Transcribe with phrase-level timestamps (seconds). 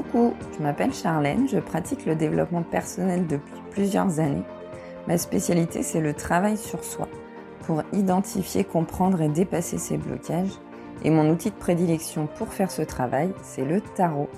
[0.00, 4.44] Coucou, je m'appelle Charlène, je pratique le développement personnel depuis plusieurs années.
[5.06, 7.06] Ma spécialité, c'est le travail sur soi
[7.66, 10.52] pour identifier, comprendre et dépasser ses blocages.
[11.04, 14.30] Et mon outil de prédilection pour faire ce travail, c'est le tarot.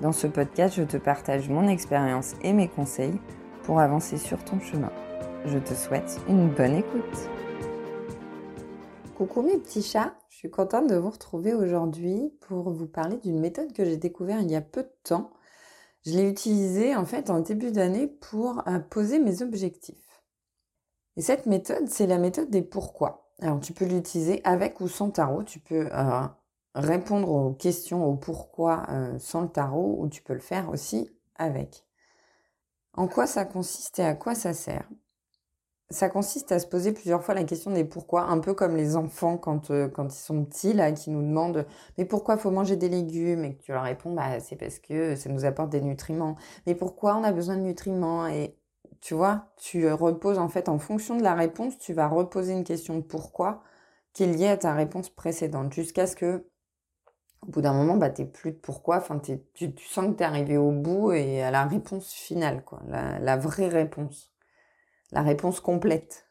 [0.00, 3.20] Dans ce podcast, je te partage mon expérience et mes conseils
[3.64, 4.92] pour avancer sur ton chemin.
[5.44, 7.28] Je te souhaite une bonne écoute.
[9.14, 13.72] Coucou mes petits chats, suis contente de vous retrouver aujourd'hui pour vous parler d'une méthode
[13.72, 15.30] que j'ai découverte il y a peu de temps.
[16.04, 20.24] Je l'ai utilisée en fait en début d'année pour euh, poser mes objectifs.
[21.16, 23.30] Et cette méthode, c'est la méthode des pourquoi.
[23.40, 26.26] Alors tu peux l'utiliser avec ou sans tarot, tu peux euh,
[26.74, 31.08] répondre aux questions, aux pourquoi euh, sans le tarot, ou tu peux le faire aussi
[31.36, 31.86] avec.
[32.94, 34.88] En quoi ça consiste et à quoi ça sert?
[35.92, 38.96] Ça consiste à se poser plusieurs fois la question des pourquoi, un peu comme les
[38.96, 41.66] enfants quand, euh, quand ils sont petits, là, qui nous demandent
[41.98, 43.44] mais pourquoi faut manger des légumes?
[43.44, 46.36] Et que tu leur réponds bah c'est parce que ça nous apporte des nutriments.
[46.66, 48.26] Mais pourquoi on a besoin de nutriments?
[48.26, 48.56] Et
[49.00, 52.64] tu vois, tu reposes en fait en fonction de la réponse, tu vas reposer une
[52.64, 53.62] question de pourquoi
[54.12, 56.46] qui est liée à ta réponse précédente jusqu'à ce que
[57.42, 60.22] au bout d'un moment, bah, t'es plus de pourquoi, enfin, tu, tu sens que tu
[60.22, 64.31] es arrivé au bout et à la réponse finale, quoi, la vraie réponse
[65.12, 66.26] la réponse complète.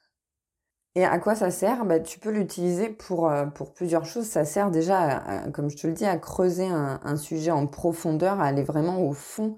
[0.96, 1.86] Et à quoi ça sert?
[1.86, 4.26] Bah, Tu peux l'utiliser pour, euh, pour plusieurs choses.
[4.26, 8.46] Ça sert déjà, comme je te le dis, à creuser un, sujet en profondeur, à
[8.46, 9.58] aller vraiment au fond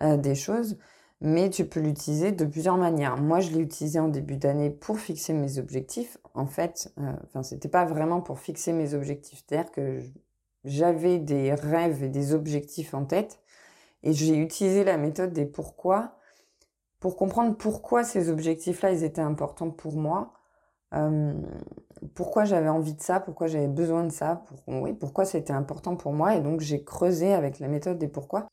[0.00, 0.78] euh, des choses.
[1.20, 3.16] Mais tu peux l'utiliser de plusieurs manières.
[3.16, 6.18] Moi, je l'ai utilisé en début d'année pour fixer mes objectifs.
[6.34, 9.44] En fait, euh, enfin, c'était pas vraiment pour fixer mes objectifs.
[9.46, 10.00] C'est-à-dire que
[10.64, 13.40] j'avais des rêves et des objectifs en tête.
[14.02, 16.16] Et j'ai utilisé la méthode des pourquoi
[17.02, 20.32] pour comprendre pourquoi ces objectifs-là, ils étaient importants pour moi,
[20.94, 21.34] euh,
[22.14, 24.44] pourquoi j'avais envie de ça, pourquoi j'avais besoin de ça,
[25.00, 26.36] pourquoi c'était important pour moi.
[26.36, 28.46] Et donc j'ai creusé avec la méthode des pourquoi.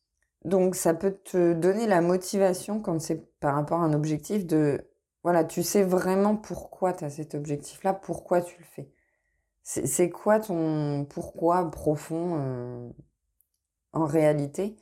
[0.45, 4.81] Donc ça peut te donner la motivation quand c'est par rapport à un objectif de,
[5.23, 8.89] voilà, tu sais vraiment pourquoi tu as cet objectif-là, pourquoi tu le fais.
[9.61, 12.89] C'est quoi ton pourquoi profond euh,
[13.93, 14.75] en réalité?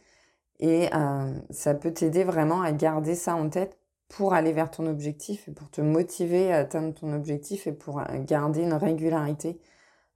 [0.59, 3.77] Et euh, ça peut t'aider vraiment à garder ça en tête
[4.09, 7.99] pour aller vers ton objectif et pour te motiver à atteindre ton objectif et pour
[7.99, 9.59] euh, garder une régularité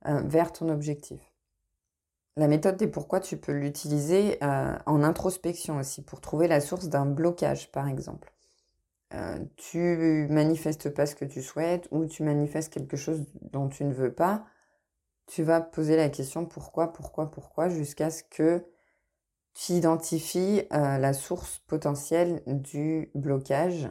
[0.08, 1.22] euh, vers ton objectif.
[2.38, 7.06] La méthode des pourquoi, tu peux l'utiliser en introspection aussi pour trouver la source d'un
[7.06, 8.34] blocage, par exemple.
[9.58, 13.94] tu manifestes pas ce que tu souhaites ou tu manifestes quelque chose dont tu ne
[13.94, 14.46] veux pas.
[15.28, 18.66] Tu vas poser la question pourquoi, pourquoi, pourquoi jusqu'à ce que
[19.54, 23.90] tu identifies euh, la source potentielle du blocage.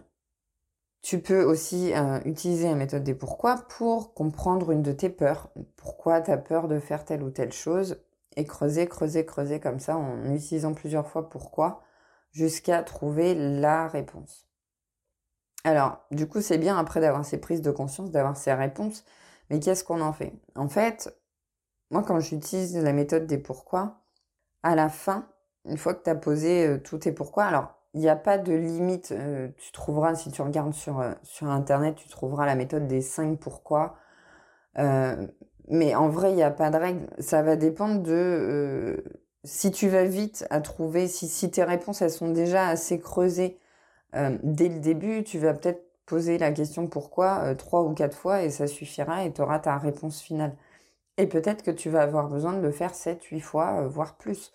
[1.03, 5.51] Tu peux aussi euh, utiliser la méthode des pourquoi pour comprendre une de tes peurs.
[5.77, 8.03] Pourquoi tu as peur de faire telle ou telle chose?
[8.37, 11.83] Et creuser, creuser, creuser comme ça en utilisant plusieurs fois pourquoi
[12.33, 14.47] jusqu'à trouver la réponse.
[15.65, 19.05] Alors, du coup, c'est bien après d'avoir ces prises de conscience, d'avoir ces réponses,
[19.51, 20.33] mais qu'est-ce qu'on en fait?
[20.55, 21.15] En fait,
[21.91, 24.03] moi, quand j'utilise la méthode des pourquoi,
[24.63, 25.29] à la fin,
[25.67, 28.39] une fois que tu as posé euh, tout tes pourquoi, alors il n'y a pas
[28.39, 29.13] de limite.
[29.13, 33.01] Euh, tu trouveras, si tu regardes sur, euh, sur Internet, tu trouveras la méthode des
[33.01, 33.97] 5 pourquoi.
[35.69, 37.07] mais en vrai, il n'y a pas de règle.
[37.19, 39.05] Ça va dépendre de
[39.45, 43.59] si tu vas vite à trouver, si, si tes réponses elles sont déjà assez creusées
[44.43, 48.51] dès le début, tu vas peut-être poser la question pourquoi trois ou quatre fois et
[48.51, 50.57] ça suffira et tu auras ta réponse finale.
[51.19, 54.53] Et peut-être que tu vas avoir besoin de le faire 7, 8 fois, voire plus.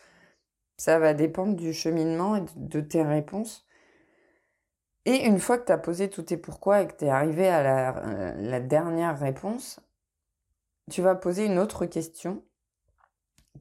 [0.77, 3.65] Ça va dépendre du cheminement et de tes réponses.
[5.05, 7.47] Et une fois que tu as posé tous tes pourquoi et que tu es arrivé
[7.47, 9.79] à euh, la, dernière réponse,
[10.91, 12.43] tu vas poser une autre question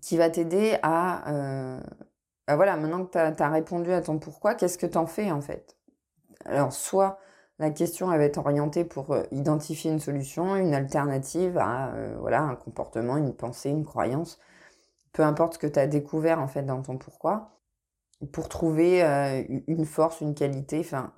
[0.00, 1.30] qui va t'aider à...
[1.32, 1.80] Euh,
[2.46, 5.30] bah voilà, maintenant que tu as, répondu à ton pourquoi, qu'est-ce que tu en fais
[5.30, 5.76] en fait?
[6.46, 7.18] Alors, soit
[7.58, 13.16] la question va être orientée pour euh, identifier une solution, une alternative à un comportement,
[13.18, 14.38] une pensée, une croyance
[15.14, 17.58] peu importe ce que tu as découvert en fait dans ton pourquoi,
[18.32, 21.14] pour trouver euh, une force, une qualité, enfin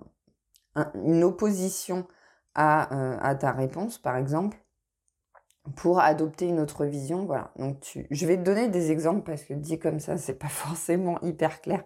[0.94, 2.06] une opposition
[2.54, 4.58] à, euh, à, ta réponse par exemple,
[5.74, 7.24] pour adopter une autre vision.
[7.24, 7.52] Voilà.
[7.56, 11.18] Donc je vais te donner des exemples parce que dit comme ça, c'est pas forcément
[11.22, 11.82] hyper clair.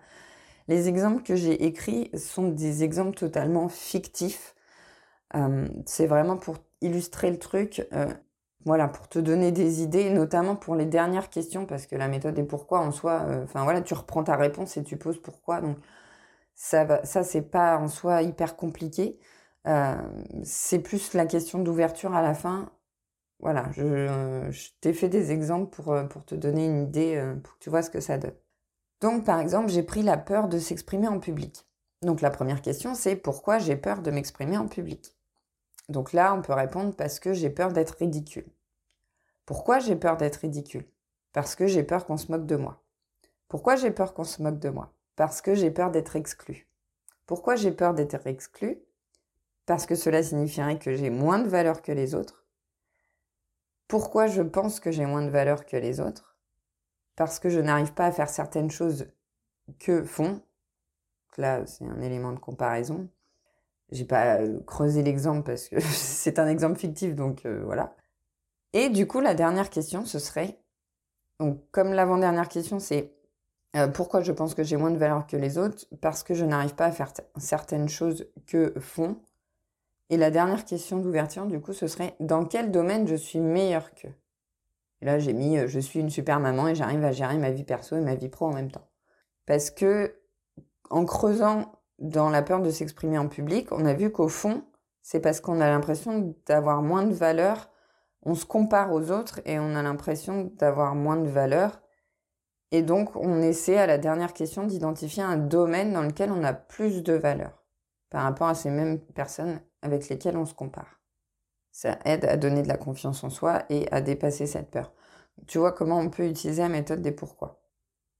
[0.66, 4.54] Les exemples que j'ai écrits sont des exemples totalement fictifs.
[5.36, 7.86] Euh, c'est vraiment pour illustrer le truc.
[8.66, 12.38] Voilà, pour te donner des idées, notamment pour les dernières questions, parce que la méthode
[12.38, 15.62] est pourquoi en soi, euh, enfin voilà, tu reprends ta réponse et tu poses pourquoi.
[15.62, 15.78] Donc
[16.54, 19.18] ça, c'est pas en soi hyper compliqué.
[19.66, 19.96] Euh,
[20.44, 22.70] c'est plus la question d'ouverture à la fin.
[23.40, 27.54] Voilà, je, je t'ai fait des exemples pour, euh, pour te donner une idée, pour
[27.54, 28.34] que tu vois ce que ça donne.
[29.02, 31.66] Donc par exemple, j'ai pris la peur de s'exprimer en public.
[32.02, 35.16] Donc la première question, c'est pourquoi j'ai peur de m'exprimer en public?
[35.90, 38.46] Donc là, on peut répondre parce que j'ai peur d'être ridicule.
[39.44, 40.86] Pourquoi j'ai peur d'être ridicule?
[41.32, 42.82] Parce que j'ai peur qu'on se moque de moi.
[43.48, 44.94] Pourquoi j'ai peur qu'on se moque de moi?
[45.16, 46.68] Parce que j'ai peur d'être exclu.
[47.26, 48.80] Pourquoi j'ai peur d'être exclu?
[49.66, 52.46] Parce que cela signifierait que j'ai moins de valeur que les autres.
[53.88, 56.38] Pourquoi je pense que j'ai moins de valeur que les autres?
[57.16, 59.12] Parce que je n'arrive pas à faire certaines choses
[59.78, 60.40] que font
[61.36, 63.08] là, c'est un élément de comparaison.
[63.92, 67.96] J'ai pas euh, creusé l'exemple parce que c'est un exemple fictif, donc euh, voilà.
[68.72, 70.58] Et du coup, la dernière question, ce serait,
[71.40, 73.12] donc comme l'avant-dernière question, c'est
[73.76, 75.86] euh, pourquoi je pense que j'ai moins de valeur que les autres?
[76.00, 79.16] Parce que je n'arrive pas à faire certaines choses que font.
[80.08, 83.94] Et la dernière question d'ouverture, du coup, ce serait dans quel domaine je suis meilleur
[83.94, 84.12] qu'eux
[85.02, 87.64] Et là, j'ai mis je suis une super maman et j'arrive à gérer ma vie
[87.64, 88.88] perso et ma vie pro en même temps.
[89.46, 90.14] Parce que
[90.90, 94.64] en creusant dans la peur de s'exprimer en public, on a vu qu'au fond,
[95.02, 97.70] c'est parce qu'on a l'impression d'avoir moins de valeur,
[98.22, 101.80] on se compare aux autres et on a l'impression d'avoir moins de valeur.
[102.70, 106.52] Et donc, on essaie à la dernière question d'identifier un domaine dans lequel on a
[106.52, 107.64] plus de valeur
[108.10, 111.00] par rapport à ces mêmes personnes avec lesquelles on se compare.
[111.72, 114.92] Ça aide à donner de la confiance en soi et à dépasser cette peur.
[115.46, 117.60] Tu vois comment on peut utiliser la méthode des pourquoi?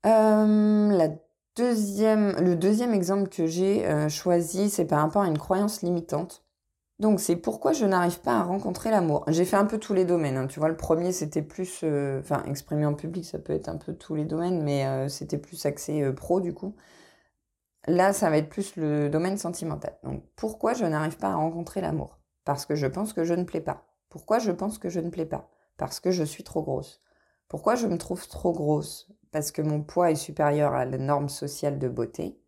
[0.07, 1.09] Euh,
[1.61, 6.45] Le deuxième exemple que j'ai euh, choisi, c'est par rapport à une croyance limitante.
[6.99, 9.25] Donc c'est pourquoi je n'arrive pas à rencontrer l'amour.
[9.29, 10.37] J'ai fait un peu tous les domaines.
[10.37, 10.47] Hein.
[10.47, 13.77] Tu vois, le premier c'était plus, euh, enfin exprimer en public, ça peut être un
[13.77, 16.75] peu tous les domaines, mais euh, c'était plus axé pro du coup.
[17.87, 19.99] Là, ça va être plus le domaine sentimental.
[20.05, 22.19] Donc pourquoi je n'arrive pas à rencontrer l'amour?
[22.45, 23.87] Parce que je pense que je ne plais pas.
[24.11, 25.49] Pourquoi je pense que je ne plais pas?
[25.79, 27.01] Parce que je suis trop grosse.
[27.51, 29.09] Pourquoi je me trouve trop grosse?
[29.33, 32.41] Parce que mon poids est supérieur à la norme sociale de beauté,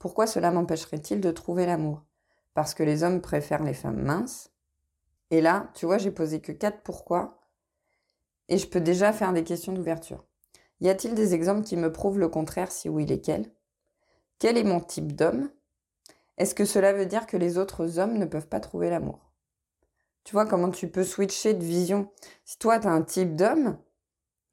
[0.00, 2.02] pourquoi cela m'empêcherait-il de trouver l'amour?
[2.52, 4.50] Parce que les hommes préfèrent les femmes minces.
[5.30, 7.38] Et là, tu vois, j'ai posé que quatre pourquoi,
[8.48, 10.24] et je peux déjà faire des questions d'ouverture.
[10.80, 13.52] Y a-t-il des exemples qui me prouvent le contraire si oui, lesquels?
[14.40, 15.48] Quel est mon type d'homme?
[16.38, 19.30] Est-ce que cela veut dire que les autres hommes ne peuvent pas trouver l'amour?
[20.24, 22.10] Tu vois comment tu peux switcher de vision.
[22.44, 23.78] Si toi, tu un type d'homme,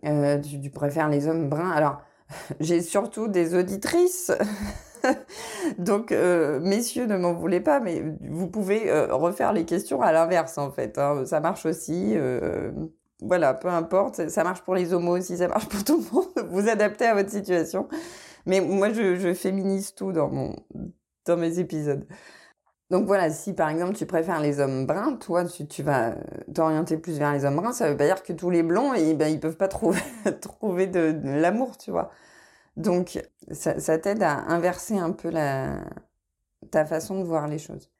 [0.06, 1.72] euh, tu, préfères les hommes bruns.
[1.72, 2.02] Alors,
[2.60, 4.32] j'ai surtout des auditrices.
[5.78, 10.12] Donc, euh, messieurs, ne m'en voulez pas, mais vous pouvez euh, refaire les questions à
[10.12, 10.98] l'inverse, en fait.
[10.98, 11.26] Hein.
[11.26, 12.16] Ça marche aussi.
[13.22, 14.30] voilà, peu importe.
[14.30, 16.50] Ça marche pour les homos aussi, ça marche pour tout le monde.
[16.52, 17.88] Vous adaptez à votre situation.
[18.46, 20.56] Mais moi, je, je féminise tout dans, mon,
[21.26, 22.08] dans mes épisodes.
[22.90, 26.16] Donc voilà, si par exemple tu préfères les hommes bruns, toi tu, vas
[26.54, 29.14] t'orienter plus vers les hommes bruns, ça veut pas dire que tous les blonds, et,
[29.14, 30.00] ben, ils peuvent pas trouver,
[30.88, 32.12] de, l'amour, tu vois.
[32.78, 33.20] Donc
[33.52, 35.32] ça, t'aide à inverser un peu
[36.72, 37.92] ta façon de voir les choses.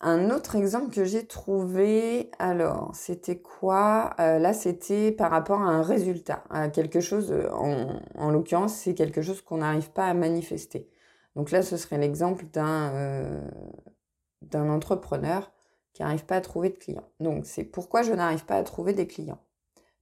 [0.00, 4.14] Un autre exemple que j'ai trouvé, alors c'était quoi?
[4.20, 8.94] Euh, Là c'était par rapport à un résultat, à quelque chose, en, en l'occurrence c'est
[8.94, 10.88] quelque chose qu'on n'arrive pas à manifester.
[11.34, 12.92] Donc là ce serait l'exemple d'un...
[12.94, 13.40] Euh,
[14.42, 15.50] d'un entrepreneur
[15.92, 17.08] qui n'arrive pas à trouver de clients.
[17.20, 19.40] Donc c'est pourquoi je n'arrive pas à trouver des clients.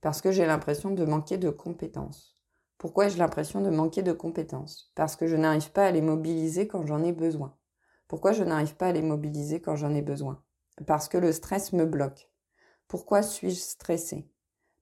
[0.00, 2.36] Parce que j'ai l'impression de manquer de compétences.
[2.78, 4.92] Pourquoi j'ai l'impression de manquer de compétences?
[4.94, 7.56] Parce que je n'arrive pas à les mobiliser quand j'en ai besoin.
[8.06, 10.42] Pourquoi je n'arrive pas à les mobiliser quand j'en ai besoin?
[10.86, 12.30] Parce que le stress me bloque.
[12.86, 14.30] Pourquoi suis-je stressé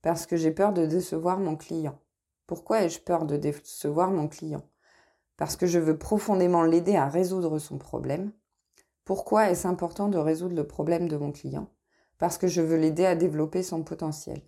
[0.03, 1.99] Parce que j'ai peur de décevoir mon client.
[2.47, 4.69] Pourquoi ai-je peur de décevoir mon client?
[5.37, 8.33] Parce que je veux profondément l'aider à résoudre son problème
[9.05, 11.69] pourquoi est-ce important de résoudre le problème de mon client?
[12.19, 14.41] Parce que je veux l'aider à développer son potentiel.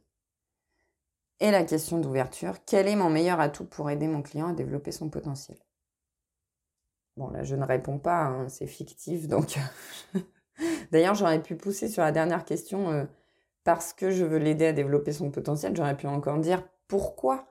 [1.40, 4.92] Et la question d'ouverture, quel est mon meilleur atout pour aider mon client à développer
[4.92, 5.58] son potentiel?
[7.16, 9.58] Bon, là, je ne réponds pas, hein, c'est fictif, donc...
[10.90, 13.04] D'ailleurs, j'aurais pu pousser sur la dernière question, euh,
[13.64, 17.46] parce que je veux l'aider à développer son potentiel, j'aurais pu encore dire pourquoi?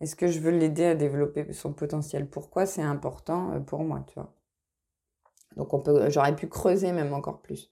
[0.00, 2.28] Est-ce que je veux l'aider à développer son potentiel?
[2.28, 4.32] Pourquoi c'est important euh, pour moi, tu vois?
[5.56, 5.70] Donc
[6.08, 7.70] j'aurais pu creuser même encore plus.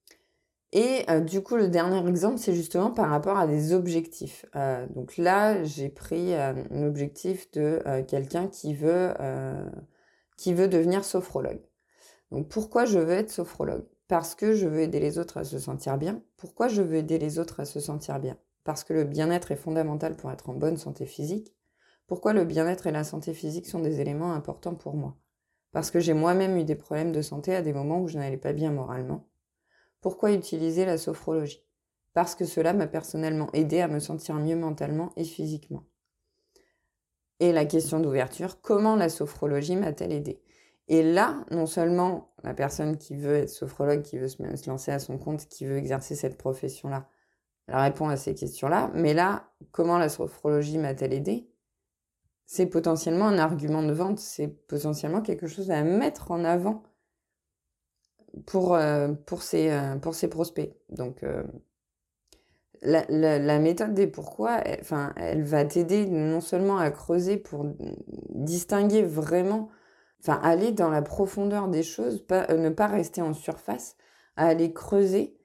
[0.72, 4.44] Et euh, du coup, le dernier exemple, c'est justement par rapport à des objectifs.
[4.54, 9.14] Euh, donc là, j'ai pris euh, un objectif de quelqu'un qui veut
[10.36, 11.60] qui veut devenir sophrologue.
[12.30, 13.84] Donc pourquoi je veux être sophrologue?
[14.06, 16.22] Parce que je veux aider les autres à se sentir bien.
[16.36, 18.36] Pourquoi je veux aider les autres à se sentir bien?
[18.64, 21.54] Parce que le bien-être est fondamental pour être en bonne santé physique.
[22.06, 25.16] Pourquoi le bien-être et la santé physique sont des éléments importants pour moi?
[25.72, 28.36] Parce que j'ai moi-même eu des problèmes de santé à des moments où je n'allais
[28.36, 29.28] pas bien moralement.
[30.00, 31.64] Pourquoi utiliser la sophrologie?
[32.14, 35.84] Parce que cela m'a personnellement aidé à me sentir mieux mentalement et physiquement.
[37.40, 40.42] Et la question d'ouverture, comment la sophrologie m'a-t-elle aidé?
[40.88, 44.98] Et là, non seulement la personne qui veut être sophrologue, qui veut se, lancer à
[44.98, 47.08] son compte, qui veut exercer cette profession-là,
[47.66, 51.50] elle répond à ces questions-là, mais là, comment la sophrologie m'a-t-elle aidé?
[52.50, 56.82] C'est potentiellement un argument de vente, c'est potentiellement quelque chose à mettre en avant
[58.46, 60.74] pour, euh, ses, euh, ses prospects.
[60.88, 61.42] Donc, euh,
[62.80, 64.80] la, méthode des pourquoi, elle,
[65.16, 67.66] elle va t'aider non seulement à creuser pour
[68.30, 69.68] distinguer vraiment,
[70.22, 73.94] enfin, aller dans la profondeur des choses, ne pas rester en surface,
[74.36, 75.37] à aller creuser.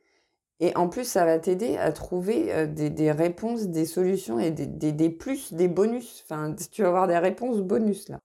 [0.60, 4.68] Et en plus, ça va t'aider à trouver des, des, réponses, des solutions et des,
[4.68, 6.24] des, des, plus, des bonus.
[6.26, 8.20] Enfin, tu vas avoir des réponses bonus là.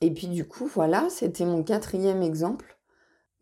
[0.00, 2.78] Et puis du coup, voilà, c'était mon quatrième exemple.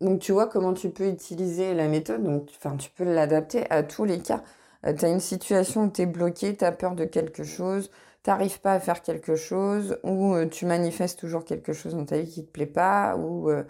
[0.01, 3.83] Donc tu vois comment tu peux utiliser la méthode, donc enfin, tu peux l'adapter à
[3.83, 4.43] tous les cas.
[4.85, 7.89] Euh, tu as une situation où tu es bloqué, tu as peur de quelque chose,
[8.23, 12.05] tu n'arrives pas à faire quelque chose, ou euh, tu manifestes toujours quelque chose dans
[12.05, 13.63] ta vie qui ne te plaît pas, ou euh,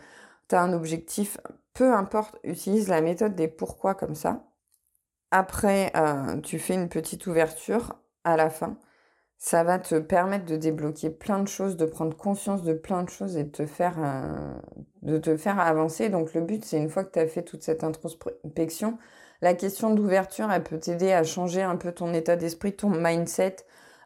[0.50, 1.38] tu as un objectif,
[1.78, 4.44] peu importe, utilise la méthode des pourquoi comme ça.
[5.32, 5.92] Après,
[6.44, 8.78] tu fais une petite ouverture à la fin
[9.38, 13.10] ça va te permettre de débloquer plein de choses, de prendre conscience de plein de
[13.10, 14.54] choses et de te faire, euh,
[15.04, 16.10] de te faire avancer.
[16.10, 18.98] Donc le but, c'est une fois que tu as fait toute cette introspection,
[19.42, 23.58] la question d'ouverture, elle peut t'aider à changer un peu ton état d'esprit, ton mindset,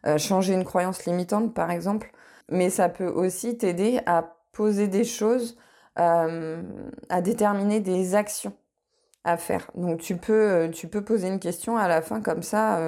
[0.05, 2.11] euh, changer une croyance limitante par exemple.
[2.49, 5.57] Mais ça peut aussi t'aider à poser des choses,
[5.99, 6.61] euh,
[7.09, 8.53] à déterminer des actions
[9.23, 9.69] à faire.
[9.75, 12.79] Donc tu peux, tu peux poser une question à la fin comme ça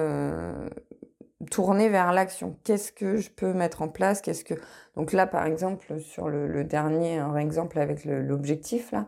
[1.50, 2.56] tourner vers l'action.
[2.64, 4.20] Qu'est-ce que je peux mettre en place?
[4.20, 4.54] Qu'est-ce que
[4.96, 9.06] donc là par exemple sur le, dernier exemple avec l'objectif là,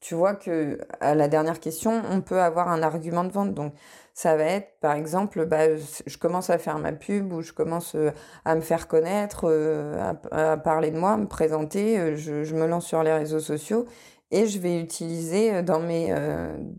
[0.00, 3.54] tu vois que à la dernière question on peut avoir un argument de vente.
[3.54, 3.74] Donc
[4.14, 7.94] ça va être par exemple bah, je commence à faire ma pub ou je commence
[7.94, 8.10] euh,
[8.44, 12.66] à me faire connaître, euh, à, parler de moi, à me présenter, euh, je, me
[12.66, 13.86] lance sur les réseaux sociaux
[14.30, 16.14] et je vais utiliser dans mes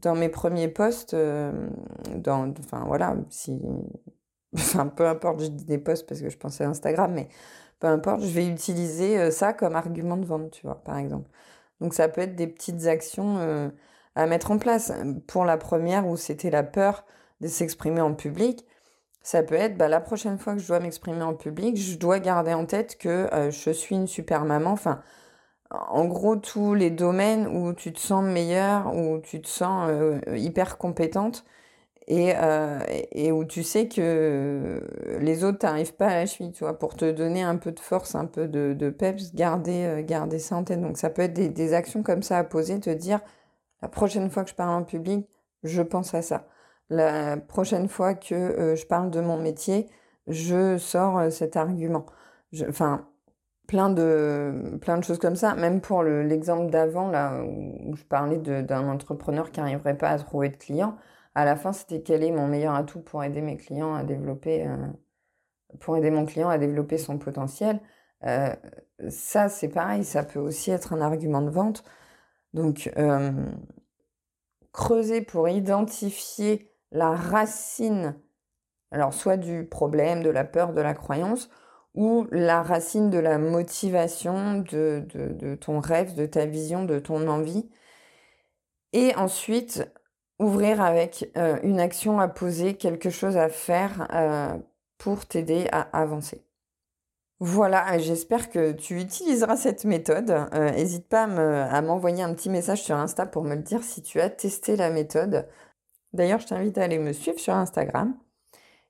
[0.01, 1.15] dans mes premiers posts
[2.15, 3.59] dans enfin voilà si
[4.55, 7.27] enfin peu importe, je dis des posts parce que je pensais à Instagram, mais
[7.79, 11.29] peu importe, je vais utiliser ça comme argument de vente, tu vois, par exemple.
[11.81, 13.69] Donc ça peut être des petites actions euh,
[14.15, 14.93] à mettre en place.
[15.27, 17.05] Pour la première, où c'était la peur
[17.41, 18.65] de s'exprimer en public,
[19.23, 22.19] ça peut être bah, la prochaine fois que je dois m'exprimer en public, je dois
[22.19, 24.71] garder en tête que euh, je suis une super maman.
[24.71, 25.01] Enfin,
[25.71, 29.89] en gros, tous les domaines où tu te sens meilleure, où tu te sens
[30.33, 31.45] hyper compétente,
[32.09, 32.79] euh,
[33.11, 34.81] et, où tu sais que
[35.19, 37.79] les autres n'arrivent pas à la cheville, tu vois, pour te donner un peu de
[37.79, 40.81] force, un peu de, peps, garder, euh, garder ça en tête.
[40.81, 43.19] Donc ça peut être des, actions comme ça à poser, te dire,
[43.81, 45.27] la prochaine fois que je parle en public,
[45.63, 46.47] je pense à ça.
[46.89, 49.87] La prochaine fois que euh, je parle de mon métier,
[50.27, 52.05] je sors cet argument.
[52.67, 53.07] Enfin,
[53.67, 55.55] plein de, plein de choses comme ça.
[55.55, 60.49] Même pour l'exemple d'avant, là, où je parlais d'un entrepreneur qui n'arriverait pas à trouver
[60.49, 60.97] de clients
[61.35, 64.67] à la fin, c'était quel est mon meilleur atout pour aider mes clients à développer,
[64.67, 67.79] euh, mon client à développer son potentiel.
[68.25, 68.53] Euh,
[69.09, 71.83] ça, c'est pareil, ça peut aussi être un argument de vente.
[72.53, 73.31] Donc, euh,
[74.73, 78.15] creuser pour identifier la racine,
[78.91, 81.49] alors soit du problème, de la peur, de la croyance,
[81.93, 87.69] ou la racine de la motivation, de ton rêve, de ta vision, de ton envie.
[88.93, 89.89] Et ensuite,
[90.41, 94.57] ouvrir avec euh, une action à poser, quelque chose à faire euh,
[94.97, 96.43] pour t'aider à avancer.
[97.39, 100.29] Voilà, j'espère que tu utiliseras cette méthode.
[100.53, 104.01] N'hésite euh, pas à m'envoyer un petit message sur Insta pour me le dire si
[104.03, 105.47] tu as testé la méthode.
[106.13, 108.15] D'ailleurs, je t'invite à aller me suivre sur Instagram.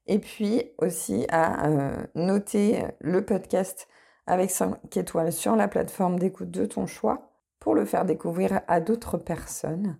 [0.07, 1.69] Et puis aussi à
[2.15, 3.87] noter le podcast
[4.25, 8.81] avec 5 étoiles sur la plateforme d'écoute de ton choix pour le faire découvrir à
[8.81, 9.97] d'autres personnes.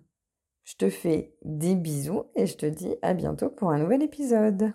[0.64, 4.72] Je te fais des bisous et je te dis à bientôt pour un nouvel épisode.